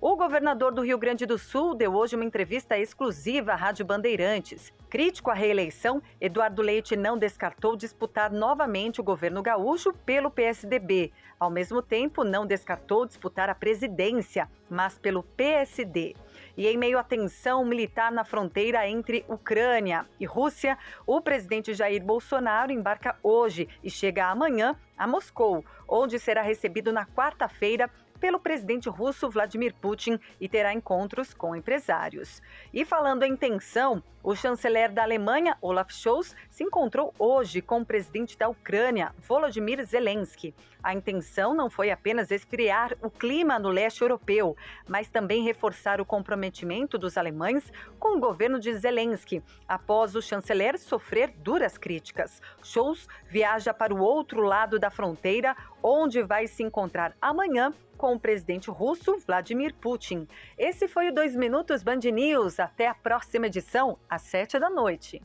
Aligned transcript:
O 0.02 0.16
governador 0.16 0.72
do 0.72 0.80
Rio 0.80 0.96
Grande 0.96 1.26
do 1.26 1.36
Sul 1.36 1.74
deu 1.74 1.94
hoje 1.94 2.16
uma 2.16 2.24
entrevista 2.24 2.78
exclusiva 2.78 3.52
à 3.52 3.54
Rádio 3.54 3.84
Bandeirantes. 3.84 4.72
Crítico 4.88 5.30
à 5.30 5.34
reeleição, 5.34 6.02
Eduardo 6.18 6.62
Leite 6.62 6.96
não 6.96 7.18
descartou 7.18 7.76
disputar 7.76 8.32
novamente 8.32 8.98
o 8.98 9.04
governo 9.04 9.42
gaúcho 9.42 9.92
pelo 9.92 10.30
PSDB. 10.30 11.12
Ao 11.38 11.50
mesmo 11.50 11.82
tempo, 11.82 12.24
não 12.24 12.46
descartou 12.46 13.04
disputar 13.04 13.50
a 13.50 13.54
presidência, 13.54 14.48
mas 14.70 14.98
pelo 14.98 15.22
PSD. 15.22 16.16
E 16.56 16.66
em 16.66 16.78
meio 16.78 16.98
à 16.98 17.04
tensão 17.04 17.62
militar 17.62 18.10
na 18.10 18.25
fronteira 18.25 18.88
entre 18.88 19.22
Ucrânia 19.28 20.06
e 20.19 20.25
Rússia, 20.25 20.78
o 21.06 21.20
presidente 21.20 21.75
Jair 21.75 22.02
Bolsonaro 22.02 22.72
embarca 22.72 23.19
hoje 23.22 23.69
e 23.84 23.91
chega 23.91 24.28
amanhã 24.28 24.75
a 24.96 25.06
Moscou, 25.06 25.62
onde 25.86 26.19
será 26.19 26.41
recebido 26.41 26.91
na 26.91 27.04
quarta-feira 27.04 27.91
pelo 28.20 28.38
presidente 28.38 28.88
russo 28.88 29.31
Vladimir 29.31 29.75
Putin 29.75 30.20
e 30.41 30.48
terá 30.48 30.72
encontros 30.72 31.32
com 31.32 31.56
empresários. 31.56 32.42
E 32.72 32.84
falando 32.84 33.22
em 33.22 33.34
tensão, 33.34 34.03
o 34.22 34.36
chanceler 34.36 34.92
da 34.92 35.03
Alemanha, 35.03 35.56
Olaf 35.62 35.91
Scholz, 35.91 36.36
se 36.50 36.62
encontrou 36.62 37.14
hoje 37.19 37.62
com 37.62 37.81
o 37.81 37.86
presidente 37.86 38.36
da 38.36 38.50
Ucrânia, 38.50 39.14
Volodymyr 39.19 39.82
Zelensky. 39.86 40.54
A 40.82 40.92
intenção 40.94 41.54
não 41.54 41.70
foi 41.70 41.91
apenas 41.91 42.31
esfriar 42.31 42.94
o 43.03 43.10
clima 43.10 43.58
no 43.58 43.70
leste 43.70 44.03
europeu, 44.03 44.54
mas 44.87 45.08
também 45.08 45.42
reforçar 45.42 46.02
o 46.02 46.04
comprometimento 46.04 46.98
dos 46.98 47.16
alemães 47.16 47.72
com 47.98 48.16
o 48.16 48.20
governo 48.20 48.60
de 48.60 48.75
Zelensky, 48.75 49.42
após 49.66 50.14
o 50.14 50.20
chanceler 50.20 50.78
sofrer 50.78 51.31
duras 51.38 51.78
críticas. 51.78 52.42
Scholz 52.62 53.08
viaja 53.26 53.72
para 53.72 53.94
o 53.94 54.00
outro 54.00 54.42
lado 54.42 54.78
da 54.78 54.91
fronteira, 54.91 55.56
onde 55.82 56.22
vai 56.22 56.46
se 56.46 56.62
encontrar 56.62 57.16
amanhã 57.20 57.72
com 57.96 58.14
o 58.14 58.18
presidente 58.18 58.70
russo 58.70 59.18
Vladimir 59.26 59.74
Putin. 59.74 60.26
Esse 60.56 60.88
foi 60.88 61.08
o 61.08 61.14
2 61.14 61.36
Minutos 61.36 61.82
Band 61.82 62.00
News. 62.12 62.58
Até 62.58 62.88
a 62.88 62.94
próxima 62.94 63.46
edição, 63.46 63.98
às 64.08 64.22
7 64.22 64.58
da 64.58 64.70
noite. 64.70 65.20